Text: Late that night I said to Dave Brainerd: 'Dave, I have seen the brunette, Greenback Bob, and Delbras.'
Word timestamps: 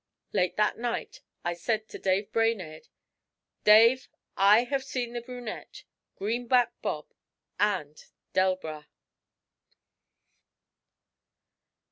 Late 0.33 0.57
that 0.57 0.79
night 0.79 1.21
I 1.45 1.53
said 1.53 1.87
to 1.89 1.99
Dave 1.99 2.31
Brainerd: 2.31 2.87
'Dave, 3.63 4.07
I 4.35 4.63
have 4.63 4.83
seen 4.83 5.13
the 5.13 5.21
brunette, 5.21 5.83
Greenback 6.15 6.71
Bob, 6.81 7.13
and 7.59 8.03
Delbras.' 8.33 8.85